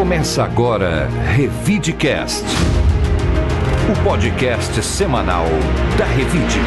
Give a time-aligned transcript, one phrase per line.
[0.00, 2.42] Começa agora Revidecast,
[3.86, 5.44] o podcast semanal
[5.98, 6.58] da Revide.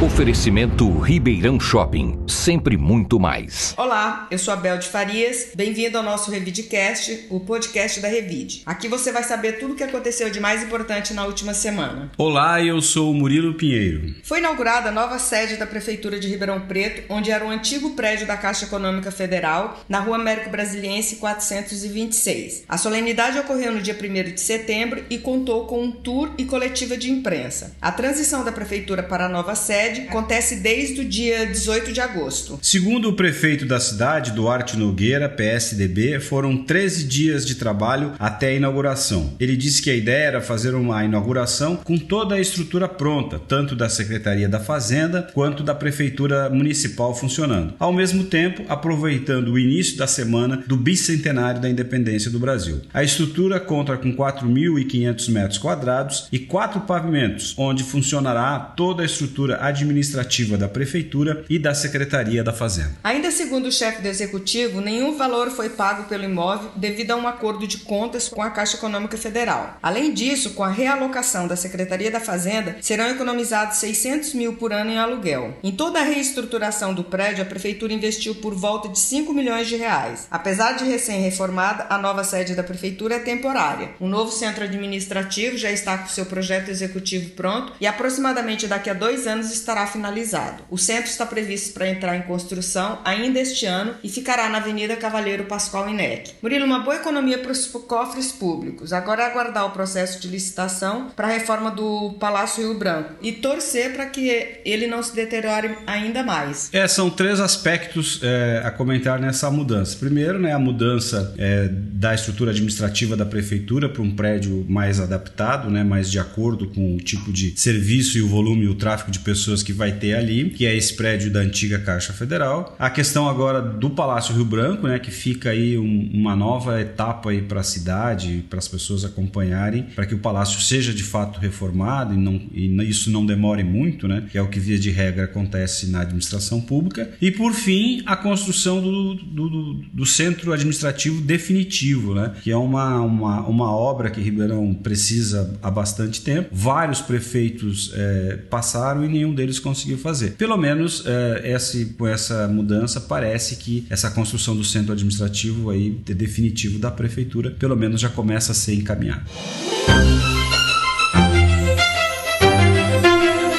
[0.00, 3.74] Oferecimento Ribeirão Shopping, sempre muito mais.
[3.76, 8.62] Olá, eu sou a Bel de Farias, bem-vindo ao nosso Revidecast, o podcast da Revide.
[8.64, 12.12] Aqui você vai saber tudo o que aconteceu de mais importante na última semana.
[12.16, 14.14] Olá, eu sou o Murilo Pinheiro.
[14.22, 18.24] Foi inaugurada a nova sede da Prefeitura de Ribeirão Preto, onde era o antigo prédio
[18.24, 22.66] da Caixa Econômica Federal, na rua Américo Brasiliense 426.
[22.68, 26.96] A solenidade ocorreu no dia 1 de setembro e contou com um tour e coletiva
[26.96, 27.74] de imprensa.
[27.82, 32.58] A transição da Prefeitura para a nova sede acontece desde o dia 18 de agosto.
[32.62, 38.54] Segundo o prefeito da cidade, Duarte Nogueira, PSDB, foram 13 dias de trabalho até a
[38.54, 39.34] inauguração.
[39.40, 43.74] Ele disse que a ideia era fazer uma inauguração com toda a estrutura pronta, tanto
[43.74, 47.74] da Secretaria da Fazenda quanto da Prefeitura Municipal funcionando.
[47.78, 52.82] Ao mesmo tempo, aproveitando o início da semana do bicentenário da independência do Brasil.
[52.92, 59.58] A estrutura conta com 4.500 metros quadrados e quatro pavimentos, onde funcionará toda a estrutura
[59.60, 62.92] administrativa administrativa da Prefeitura e da Secretaria da Fazenda.
[63.02, 67.26] Ainda segundo o chefe do Executivo, nenhum valor foi pago pelo imóvel devido a um
[67.26, 69.78] acordo de contas com a Caixa Econômica Federal.
[69.82, 74.90] Além disso, com a realocação da Secretaria da Fazenda, serão economizados 600 mil por ano
[74.90, 75.56] em aluguel.
[75.62, 79.76] Em toda a reestruturação do prédio, a Prefeitura investiu por volta de 5 milhões de
[79.76, 80.26] reais.
[80.30, 83.90] Apesar de recém-reformada, a nova sede da Prefeitura é temporária.
[84.00, 88.94] O novo centro administrativo já está com seu projeto executivo pronto e aproximadamente daqui a
[88.94, 90.64] dois anos estará estará finalizado.
[90.70, 94.96] O centro está previsto para entrar em construção ainda este ano e ficará na Avenida
[94.96, 96.32] Cavalheiro Pascoal Inec.
[96.40, 98.94] Murilo, uma boa economia para os cofres públicos.
[98.94, 103.32] Agora é aguardar o processo de licitação para a reforma do Palácio Rio Branco e
[103.32, 106.70] torcer para que ele não se deteriore ainda mais.
[106.72, 109.96] É, são três aspectos é, a comentar nessa mudança.
[109.98, 115.68] Primeiro, né, a mudança é, da estrutura administrativa da prefeitura para um prédio mais adaptado,
[115.68, 119.10] né, mais de acordo com o tipo de serviço e o volume e o tráfego
[119.10, 122.76] de pessoas que vai ter ali, que é esse prédio da antiga Caixa Federal.
[122.78, 127.30] A questão agora do Palácio Rio Branco, né, que fica aí um, uma nova etapa
[127.30, 131.38] aí para a cidade, para as pessoas acompanharem, para que o palácio seja de fato
[131.38, 134.90] reformado e, não, e isso não demore muito, né, que é o que via de
[134.90, 137.10] regra acontece na administração pública.
[137.20, 142.56] E por fim, a construção do, do, do, do centro administrativo definitivo, né, que é
[142.56, 146.48] uma, uma, uma obra que Ribeirão precisa há bastante tempo.
[146.52, 150.32] Vários prefeitos é, passaram e nenhum deles eles conseguiu fazer.
[150.32, 155.90] Pelo menos é, essa, com essa mudança parece que essa construção do centro administrativo aí
[155.90, 159.24] definitivo da prefeitura pelo menos já começa a ser encaminhada.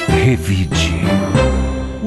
[0.08, 1.39] Revide.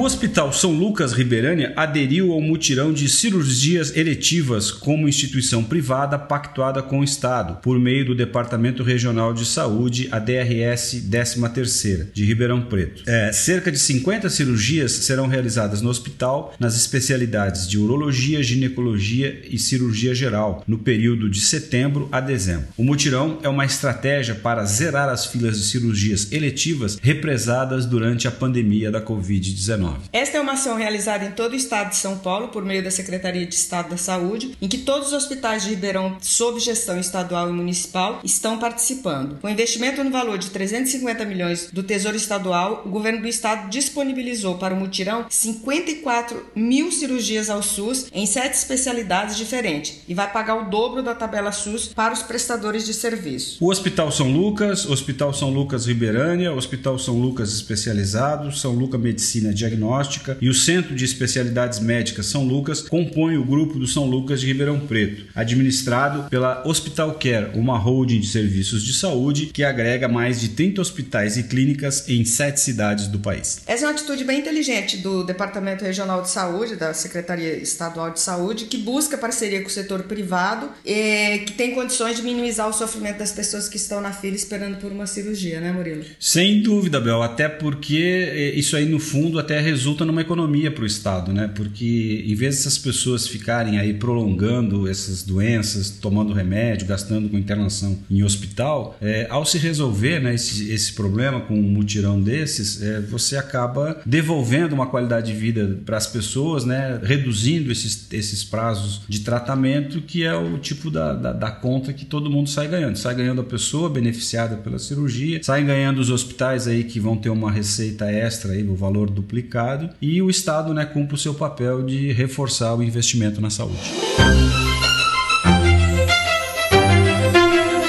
[0.04, 6.84] O Hospital São Lucas Ribeirânia aderiu ao mutirão de cirurgias eletivas como instituição privada pactuada
[6.84, 12.64] com o Estado, por meio do Departamento Regional de Saúde, a DRS 13 de Ribeirão
[12.64, 13.04] Preto.
[13.08, 19.58] É, cerca de 50 cirurgias serão realizadas no hospital nas especialidades de urologia, ginecologia e
[19.58, 22.68] cirurgia geral, no período de setembro a dezembro.
[22.76, 28.32] O mutirão é uma estratégia para zerar as filas de cirurgias eletivas represadas durante a
[28.32, 29.93] pandemia da Covid-19.
[30.12, 32.92] Esta é uma ação realizada em todo o estado de São Paulo por meio da
[32.92, 37.50] Secretaria de Estado da Saúde, em que todos os hospitais de Ribeirão, sob gestão estadual
[37.50, 39.40] e municipal, estão participando.
[39.42, 44.58] Com investimento no valor de 350 milhões do Tesouro Estadual, o governo do estado disponibilizou
[44.58, 50.56] para o mutirão 54 mil cirurgias ao SUS em sete especialidades diferentes e vai pagar
[50.56, 53.64] o dobro da tabela SUS para os prestadores de serviço.
[53.64, 59.54] O Hospital São Lucas, Hospital São Lucas Ribeirânia, Hospital São Lucas Especializado, São Lucas Medicina
[59.54, 64.06] Diagnóstica Diagnóstica e o Centro de Especialidades Médicas São Lucas compõem o grupo do São
[64.06, 69.64] Lucas de Ribeirão Preto, administrado pela Hospital Care, uma holding de serviços de saúde que
[69.64, 73.62] agrega mais de 30 hospitais e clínicas em sete cidades do país.
[73.68, 78.20] Essa é uma atitude bem inteligente do Departamento Regional de Saúde, da Secretaria Estadual de
[78.20, 82.74] Saúde, que busca parceria com o setor privado e que tem condições de minimizar o
[82.74, 86.04] sofrimento das pessoas que estão na fila esperando por uma cirurgia, né, Murilo?
[86.20, 90.84] Sem dúvida, Bel, até porque eh, isso aí no fundo até resulta numa economia para
[90.84, 91.50] o Estado, né?
[91.54, 97.98] Porque em vez dessas pessoas ficarem aí prolongando essas doenças, tomando remédio, gastando com internação
[98.10, 103.02] em hospital, é, ao se resolver né, esse, esse problema com um mutirão desses, é,
[103.02, 107.00] você acaba devolvendo uma qualidade de vida para as pessoas, né?
[107.02, 112.06] Reduzindo esses, esses prazos de tratamento, que é o tipo da, da, da conta que
[112.06, 112.96] todo mundo sai ganhando.
[112.96, 117.30] Sai ganhando a pessoa beneficiada pela cirurgia, sai ganhando os hospitais aí que vão ter
[117.30, 121.34] uma receita extra aí, o valor duplicado mercado e o Estado né, cumpre o seu
[121.34, 123.92] papel de reforçar o investimento na saúde.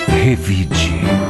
[0.09, 1.24] Revide.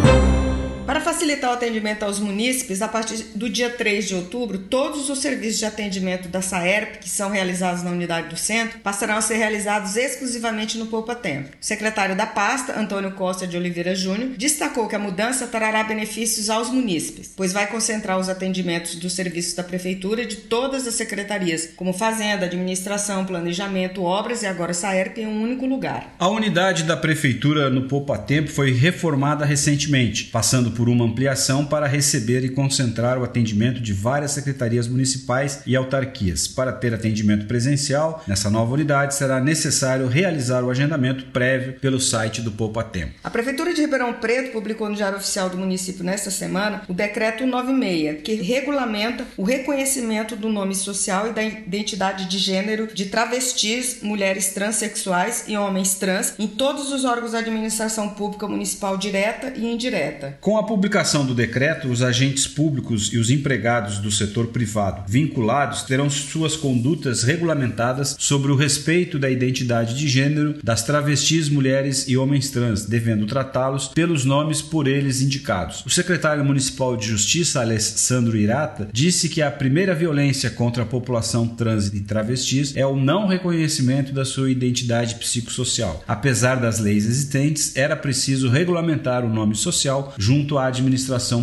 [1.25, 5.59] Facilitar o atendimento aos munícipes, a partir do dia 3 de outubro, todos os serviços
[5.59, 9.97] de atendimento da SAERP, que são realizados na unidade do centro, passarão a ser realizados
[9.97, 11.49] exclusivamente no Poupa Tempo.
[11.49, 16.50] O secretário da pasta, Antônio Costa de Oliveira Júnior, destacou que a mudança trará benefícios
[16.50, 20.93] aos munícipes, pois vai concentrar os atendimentos dos serviços da prefeitura e de todas as
[20.93, 26.15] secretarias, como Fazenda, Administração, Planejamento, Obras e agora SAERP em um único lugar.
[26.19, 31.87] A unidade da prefeitura no Poupa Tempo foi reformada recentemente, passando por uma ampliação para
[31.87, 36.49] receber e concentrar o atendimento de várias secretarias municipais e autarquias.
[36.49, 42.43] Para ter atendimento presencial, nessa nova unidade será necessário realizar o agendamento prévio pelo site
[42.43, 43.14] do Poupa Tempo.
[43.22, 47.46] A Prefeitura de Ribeirão Preto publicou no Diário Oficial do município nesta semana o Decreto
[47.46, 53.99] 96, que regulamenta o reconhecimento do nome social e da identidade de gênero de travestis,
[54.02, 59.64] mulheres transexuais e homens trans em todos os órgãos da administração pública municipal direta e
[59.64, 60.37] indireta.
[60.40, 65.83] Com a publicação do decreto, os agentes públicos e os empregados do setor privado vinculados
[65.83, 72.17] terão suas condutas regulamentadas sobre o respeito da identidade de gênero das travestis, mulheres e
[72.17, 75.85] homens trans, devendo tratá-los pelos nomes por eles indicados.
[75.85, 81.47] O secretário municipal de Justiça, Alessandro Irata, disse que a primeira violência contra a população
[81.47, 86.03] trans e travestis é o não reconhecimento da sua identidade psicossocial.
[86.09, 90.94] Apesar das leis existentes, era preciso regulamentar o nome social junto à administração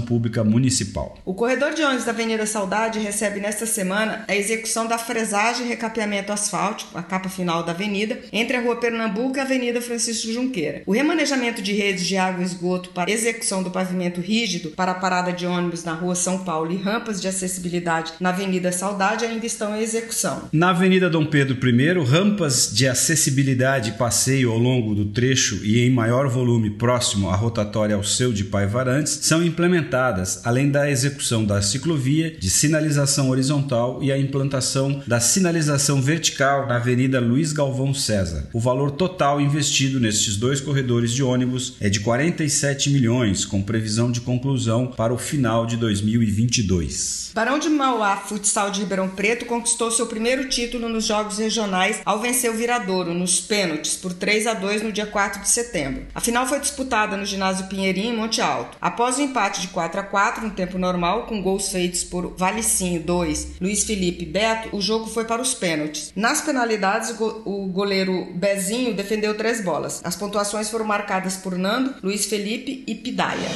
[0.02, 1.18] pública municipal.
[1.26, 5.70] O corredor de ônibus da Avenida Saudade recebe nesta semana a execução da fresagem e
[5.70, 10.32] recapeamento asfáltico, a capa final da avenida, entre a Rua Pernambuco e a Avenida Francisco
[10.32, 10.84] Junqueira.
[10.86, 14.96] O remanejamento de redes de água e esgoto para execução do pavimento rígido para a
[14.96, 19.46] parada de ônibus na Rua São Paulo e rampas de acessibilidade na Avenida Saudade ainda
[19.46, 20.50] estão em execução.
[20.52, 25.80] Na Avenida Dom Pedro I, rampas de acessibilidade e passeio ao longo do trecho e
[25.80, 31.44] em maior volume próximo à rotatória ao seu de Paivarantes são implementadas, além da execução
[31.44, 37.94] da ciclovia, de sinalização horizontal e a implantação da sinalização vertical na Avenida Luiz Galvão
[37.94, 38.48] César.
[38.54, 44.12] O valor total investido nestes dois corredores de ônibus é de 47 milhões, com previsão
[44.12, 47.32] de conclusão para o final de 2022.
[47.34, 52.20] Barão de Mauá Futsal de Ribeirão Preto conquistou seu primeiro título nos Jogos Regionais ao
[52.20, 56.04] vencer o Viradouro nos pênaltis por 3 a 2 no dia 4 de setembro.
[56.14, 58.78] A final foi disputada no ginásio Pinheirinho em Monte Alto.
[58.82, 63.60] Após empate de 4 a 4 no tempo normal, com gols feitos por Valicinho 2,
[63.62, 66.12] Luiz Felipe Beto, o jogo foi para os pênaltis.
[66.16, 70.02] Nas penalidades, o goleiro Bezinho defendeu três bolas.
[70.04, 73.50] As pontuações foram marcadas por Nando, Luiz Felipe e Pidaia.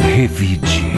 [0.00, 0.92] Revide.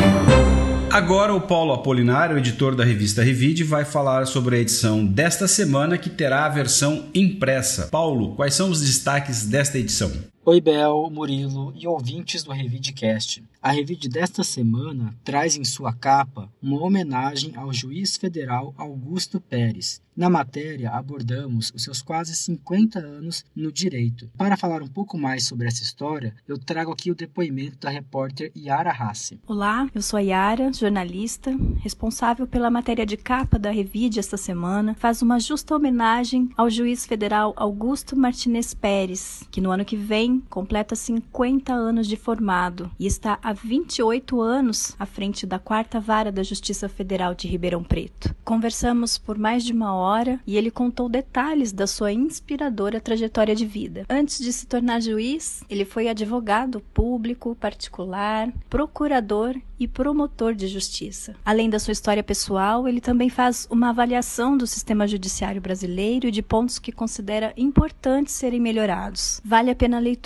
[0.95, 5.99] Agora o Paulo Apolinário, editor da revista Revide, vai falar sobre a edição desta semana
[5.99, 7.89] que terá a versão impressa.
[7.91, 10.13] Paulo, quais são os destaques desta edição?
[10.47, 13.43] Oi, Bel, Murilo e ouvintes do Revidecast.
[13.63, 20.03] A Revide desta semana traz em sua capa uma homenagem ao juiz federal Augusto Pérez.
[20.15, 24.31] Na matéria, abordamos os seus quase 50 anos no direito.
[24.37, 28.53] Para falar um pouco mais sobre essa história, eu trago aqui o depoimento da repórter
[28.57, 29.41] Yara Hassi.
[29.45, 34.95] Olá, eu sou a Yara, jornalista, responsável pela matéria de capa da Revide esta semana.
[34.95, 40.34] Faz uma justa homenagem ao juiz federal Augusto Martinez Pérez, que no ano que vem
[40.41, 46.31] completa 50 anos de formado e está há 28 anos à frente da quarta vara
[46.31, 48.35] da Justiça Federal de Ribeirão Preto.
[48.45, 53.67] Conversamos por mais de uma hora e ele contou detalhes da sua inspiradora trajetória de
[53.67, 54.05] vida.
[54.09, 61.35] Antes de se tornar juiz, ele foi advogado público, particular, procurador e promotor de justiça.
[61.45, 66.31] Além da sua história pessoal, ele também faz uma avaliação do sistema judiciário brasileiro e
[66.31, 69.41] de pontos que considera importantes serem melhorados.
[69.45, 70.24] Vale a pena a leitura.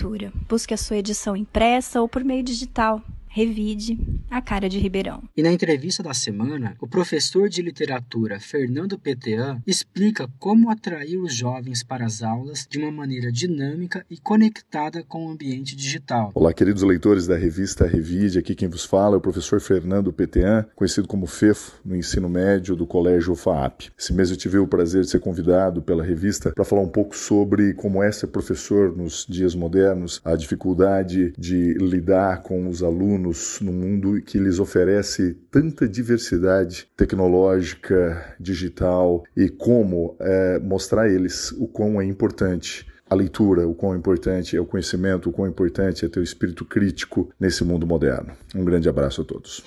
[0.49, 3.03] Busque a sua edição impressa ou por meio digital.
[3.39, 3.97] Revide
[4.29, 5.23] a cara de Ribeirão.
[5.37, 11.33] E na entrevista da semana, o professor de literatura Fernando Petean explica como atrair os
[11.33, 16.33] jovens para as aulas de uma maneira dinâmica e conectada com o ambiente digital.
[16.35, 20.67] Olá, queridos leitores da revista Revide, aqui quem vos fala é o professor Fernando Petean,
[20.75, 23.83] conhecido como FEFO no ensino médio do Colégio FAAP.
[23.97, 27.17] Esse mês eu tive o prazer de ser convidado pela revista para falar um pouco
[27.17, 33.28] sobre como é ser professor nos dias modernos, a dificuldade de lidar com os alunos
[33.29, 41.09] alunos no mundo que lhes oferece tanta diversidade tecnológica, digital e como é, mostrar a
[41.09, 45.49] eles o quão é importante a leitura, o quão importante é o conhecimento, o quão
[45.49, 48.33] importante é ter o espírito crítico nesse mundo moderno.
[48.55, 49.65] Um grande abraço a todos.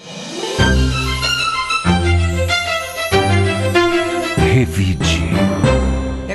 [4.38, 5.32] Revide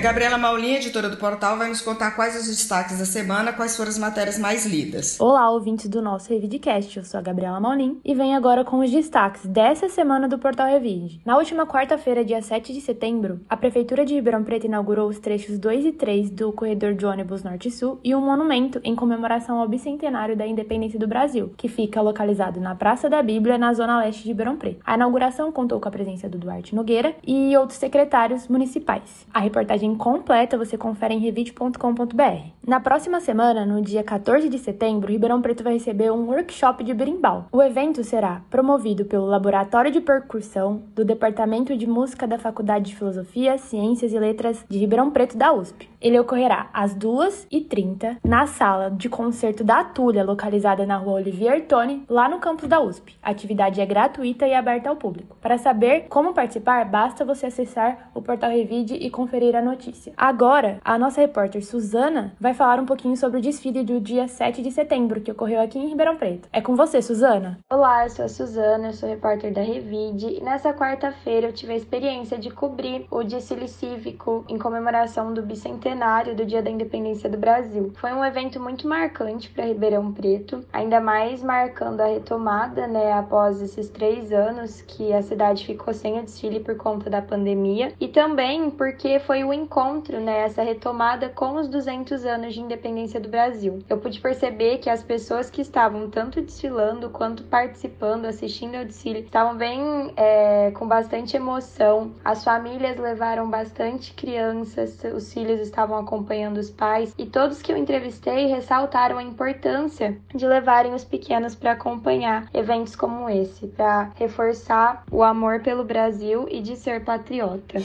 [0.07, 3.89] Gabriela Maulin, editora do portal, vai nos contar quais os destaques da semana, quais foram
[3.89, 5.19] as matérias mais lidas.
[5.19, 6.97] Olá, ouvintes do nosso Revidcast.
[6.97, 10.69] Eu sou a Gabriela Maulin e venho agora com os destaques dessa semana do portal
[10.69, 11.21] Revide.
[11.25, 15.59] Na última quarta-feira, dia 7 de setembro, a Prefeitura de Ribeirão Preto inaugurou os trechos
[15.59, 20.37] 2 e 3 do corredor de ônibus Norte-Sul e um monumento em comemoração ao bicentenário
[20.37, 24.29] da independência do Brasil, que fica localizado na Praça da Bíblia, na zona leste de
[24.29, 24.83] Ribeirão Preto.
[24.87, 29.27] A inauguração contou com a presença do Duarte Nogueira e outros secretários municipais.
[29.35, 32.57] A reportagem completa você confere em revite.com.br.
[32.67, 36.93] Na próxima semana, no dia 14 de setembro, Ribeirão Preto vai receber um workshop de
[36.93, 37.47] berimbau.
[37.53, 42.97] O evento será promovido pelo Laboratório de Percussão do Departamento de Música da Faculdade de
[42.97, 45.89] Filosofia, Ciências e Letras de Ribeirão Preto da USP.
[46.01, 52.05] Ele ocorrerá às 2h30 na sala de concerto da Atulha, localizada na rua Olivier Tone,
[52.09, 53.17] lá no campus da USP.
[53.23, 55.37] A atividade é gratuita e aberta ao público.
[55.41, 59.76] Para saber como participar, basta você acessar o portal Revide e conferir a notícia.
[60.17, 64.63] Agora, a nossa repórter Suzana vai falar um pouquinho sobre o desfile do dia 7
[64.63, 66.49] de setembro, que ocorreu aqui em Ribeirão Preto.
[66.53, 67.59] É com você, Suzana.
[67.71, 71.73] Olá, eu sou a Suzana, eu sou repórter da Revide e nessa quarta-feira eu tive
[71.73, 77.29] a experiência de cobrir o desfile cívico em comemoração do bicentenário do Dia da Independência
[77.29, 77.93] do Brasil.
[77.97, 83.61] Foi um evento muito marcante para Ribeirão Preto, ainda mais marcando a retomada, né, após
[83.61, 88.09] esses três anos que a cidade ficou sem o desfile por conta da pandemia e
[88.09, 93.29] também porque foi o encontro, né, essa retomada com os 200 anos de independência do
[93.29, 93.81] Brasil.
[93.89, 99.21] Eu pude perceber que as pessoas que estavam tanto desfilando quanto participando, assistindo ao desfile,
[99.21, 102.13] estavam bem é, com bastante emoção.
[102.25, 107.77] As famílias levaram bastante crianças, os filhos estavam acompanhando os pais e todos que eu
[107.77, 115.05] entrevistei ressaltaram a importância de levarem os pequenos para acompanhar eventos como esse, para reforçar
[115.11, 117.79] o amor pelo Brasil e de ser patriota.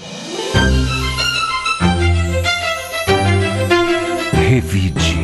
[4.51, 5.15] Revide.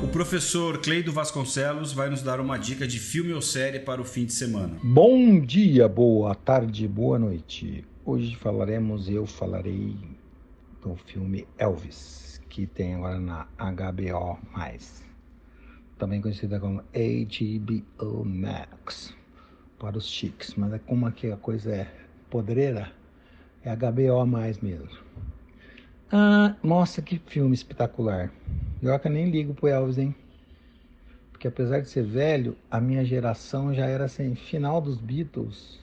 [0.00, 4.04] O professor Cleido Vasconcelos vai nos dar uma dica de filme ou série para o
[4.04, 4.78] fim de semana.
[4.84, 7.84] Bom dia, boa tarde, boa noite.
[8.04, 9.96] Hoje falaremos, eu falarei
[10.80, 14.38] do filme Elvis, que tem agora na HBO+,
[15.98, 19.12] também conhecida como HBO Max,
[19.76, 21.92] para os chiques, mas é como aqui a coisa é
[22.30, 22.92] podreira,
[23.64, 24.24] é HBO+,
[24.62, 25.04] mesmo.
[26.16, 28.32] Ah, nossa, que filme espetacular.
[28.80, 30.14] Eu que nem ligo pro Elvis, hein?
[31.32, 35.80] Porque apesar de ser velho, a minha geração já era assim, final dos Beatles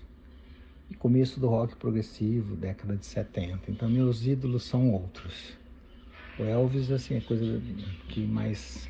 [0.89, 3.69] e começo do rock progressivo, década de 70.
[3.69, 5.57] Então meus ídolos são outros.
[6.39, 7.61] O Elvis, assim, é coisa
[8.07, 8.87] que mais.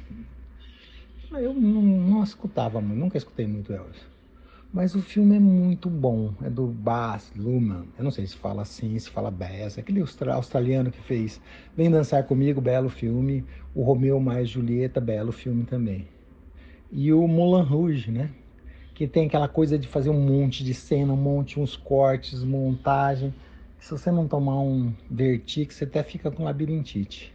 [1.32, 4.11] Eu não, não escutava muito, nunca escutei muito Elvis.
[4.74, 6.34] Mas o filme é muito bom.
[6.42, 7.88] É do Baz Luhrmann.
[7.98, 9.78] Eu não sei se fala assim, se fala Bass.
[9.78, 11.42] Aquele australiano que fez
[11.76, 13.44] Vem Dançar Comigo, belo filme.
[13.76, 16.08] O Romeu mais Julieta, belo filme também.
[16.90, 18.30] E o Moulin Rouge, né?
[18.94, 23.34] Que tem aquela coisa de fazer um monte de cena, um monte, uns cortes, montagem.
[23.78, 27.34] Se você não tomar um vertigo, você até fica com labirintite.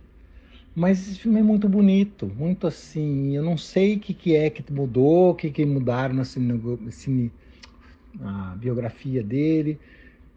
[0.76, 3.35] Mas esse filme é muito bonito, muito assim.
[3.35, 7.33] Eu não sei o que, que é que mudou, o que, que mudaram na, cine,
[8.14, 9.80] na biografia dele.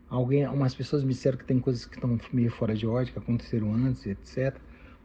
[0.10, 3.74] Alguém, pessoas me disseram que tem coisas que estão meio fora de ordem, que aconteceram
[3.74, 4.56] antes, etc.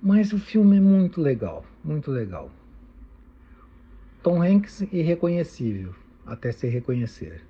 [0.00, 2.48] Mas o filme é muito legal, muito legal.
[4.22, 5.92] Tom Hanks irreconhecível,
[6.24, 7.42] até se reconhecer.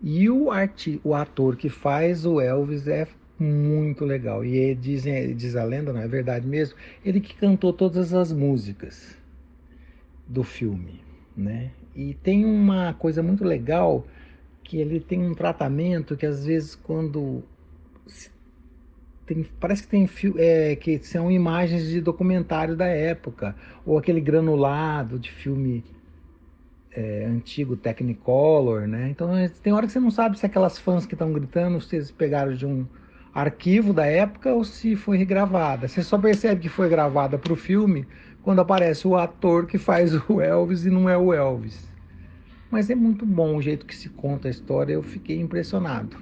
[0.00, 3.08] E o, arte, o ator que faz o Elvis é
[3.40, 4.44] muito legal.
[4.44, 6.76] E dizem, diz a lenda, não é verdade mesmo?
[7.04, 9.16] Ele que cantou todas as músicas
[10.26, 11.00] do filme,
[11.36, 11.70] né?
[11.94, 14.06] E tem uma coisa muito legal
[14.62, 17.42] que ele tem um tratamento que às vezes quando
[19.26, 25.18] tem, parece que tem é, que são imagens de documentário da época ou aquele granulado
[25.18, 25.84] de filme
[26.92, 29.08] é, antigo Technicolor, né?
[29.08, 29.30] Então
[29.62, 32.66] tem hora que você não sabe se aquelas fãs que estão gritando, vocês pegaram de
[32.66, 32.86] um
[33.32, 35.86] arquivo da época ou se foi regravada.
[35.86, 38.06] Você só percebe que foi gravada para o filme
[38.42, 41.88] quando aparece o ator que faz o Elvis e não é o Elvis.
[42.70, 46.16] Mas é muito bom o jeito que se conta a história, eu fiquei impressionado.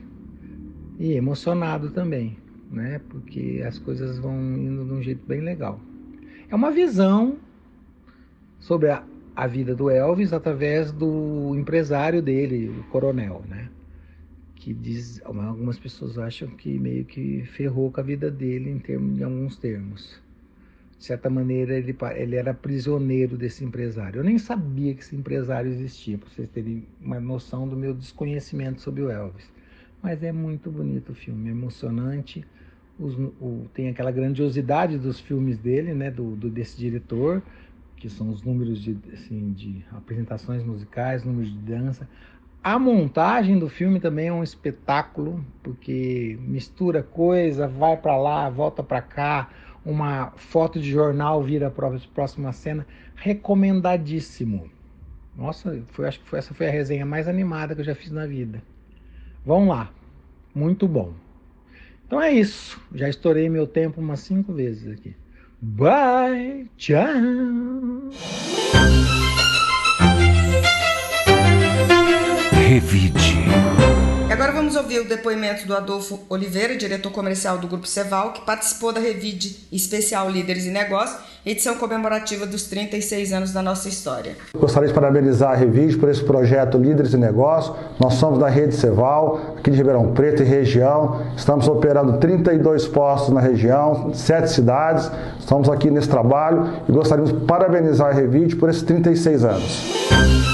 [0.98, 2.38] E emocionado também,
[2.70, 3.00] né?
[3.08, 5.78] Porque as coisas vão indo de um jeito bem legal.
[6.50, 7.36] É uma visão
[8.58, 9.04] sobre a,
[9.36, 13.68] a vida do Elvis através do empresário dele, o coronel, né?
[14.68, 19.18] Que diz, algumas pessoas acham que meio que ferrou com a vida dele em, termos,
[19.18, 20.20] em alguns termos.
[20.98, 24.18] De certa maneira, ele, ele era prisioneiro desse empresário.
[24.18, 28.82] Eu nem sabia que esse empresário existia, para vocês terem uma noção do meu desconhecimento
[28.82, 29.50] sobre o Elvis.
[30.02, 32.44] Mas é muito bonito o filme, é emocionante.
[32.98, 37.42] os, o, tem aquela grandiosidade dos filmes dele, né, do, do, desse diretor,
[37.96, 42.06] que são os números de, assim, de apresentações musicais, números de dança.
[42.62, 48.82] A montagem do filme também é um espetáculo, porque mistura coisa, vai para lá, volta
[48.82, 49.48] para cá,
[49.84, 52.86] uma foto de jornal vira a próxima cena.
[53.14, 54.70] Recomendadíssimo.
[55.34, 58.10] Nossa, foi, acho que foi, essa foi a resenha mais animada que eu já fiz
[58.10, 58.62] na vida.
[59.46, 59.90] Vamos lá.
[60.54, 61.14] Muito bom.
[62.06, 62.80] Então é isso.
[62.92, 65.14] Já estourei meu tempo umas cinco vezes aqui.
[65.60, 66.68] Bye.
[66.76, 68.10] Tchau.
[72.68, 73.46] Revide.
[74.28, 78.42] E agora vamos ouvir o depoimento do Adolfo Oliveira, diretor comercial do Grupo Ceval, que
[78.42, 84.37] participou da Revide Especial Líderes e Negócios, edição comemorativa dos 36 anos da nossa história.
[84.54, 87.75] Gostaria de parabenizar a Revide por esse projeto Líderes e Negócios.
[87.98, 91.25] Nós somos da Rede Ceval, aqui de Ribeirão Preto e região.
[91.38, 95.10] Estamos operando 32 postos na região, sete cidades.
[95.40, 100.47] Estamos aqui nesse trabalho e gostaríamos de parabenizar a Revide por esses 36 anos.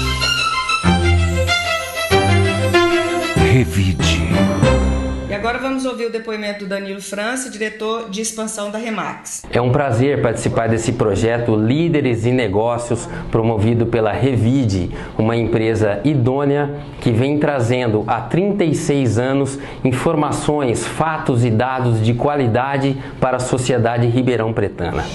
[5.95, 9.43] Ouvir o depoimento do Danilo França, diretor de expansão da Remax.
[9.49, 16.75] É um prazer participar desse projeto Líderes em Negócios, promovido pela Revide, uma empresa idônea
[16.99, 24.07] que vem trazendo há 36 anos informações, fatos e dados de qualidade para a sociedade
[24.07, 25.05] ribeirão pretana.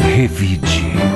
[0.00, 1.11] Revide.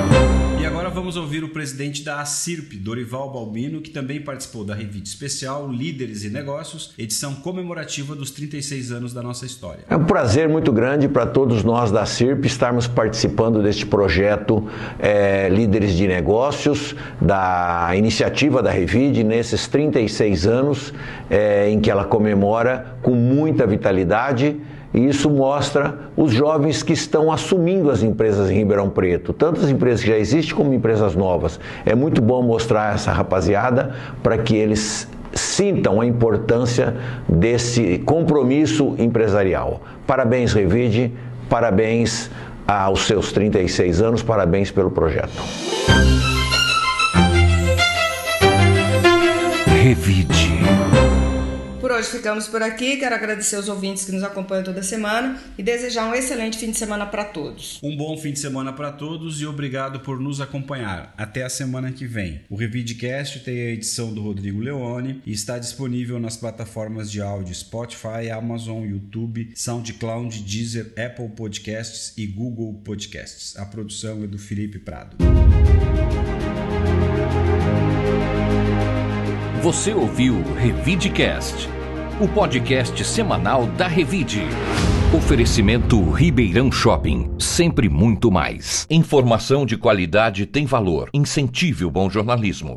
[1.07, 6.25] Vamos ouvir o presidente da ACIRP, Dorival Balbino, que também participou da revista especial Líderes
[6.25, 9.85] e Negócios, edição comemorativa dos 36 anos da nossa história.
[9.89, 14.67] É um prazer muito grande para todos nós da CIRP estarmos participando deste projeto
[14.99, 20.93] é, Líderes de Negócios, da iniciativa da Revide, nesses 36 anos
[21.29, 24.59] é, em que ela comemora com muita vitalidade.
[24.97, 29.69] E isso mostra os jovens que estão assumindo as empresas em Ribeirão Preto, tanto as
[29.69, 31.59] empresas que já existem como empresas novas.
[31.85, 36.95] É muito bom mostrar essa rapaziada para que eles sintam a importância
[37.29, 39.83] desse compromisso empresarial.
[40.07, 41.13] Parabéns, Revide,
[41.47, 42.31] parabéns
[42.67, 45.43] aos seus 36 anos, parabéns pelo projeto.
[49.67, 50.56] Revide.
[51.97, 52.97] Hoje ficamos por aqui.
[52.97, 56.77] Quero agradecer aos ouvintes que nos acompanham toda semana e desejar um excelente fim de
[56.77, 57.79] semana para todos.
[57.81, 61.11] Um bom fim de semana para todos e obrigado por nos acompanhar.
[61.17, 62.41] Até a semana que vem.
[62.51, 67.55] O Revidecast tem a edição do Rodrigo Leone e está disponível nas plataformas de áudio
[67.55, 73.57] Spotify, Amazon, YouTube, SoundCloud, Deezer, Apple Podcasts e Google Podcasts.
[73.57, 75.17] A produção é do Felipe Prado.
[79.63, 81.67] Você ouviu Revidecast,
[82.19, 84.41] o podcast semanal da Revide.
[85.15, 88.87] Oferecimento Ribeirão Shopping, sempre muito mais.
[88.89, 91.11] Informação de qualidade tem valor.
[91.13, 92.65] Incentive o bom jornalismo.